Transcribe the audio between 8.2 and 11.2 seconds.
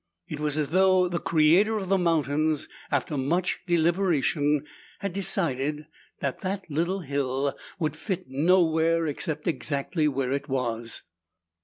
nowhere except exactly where it was.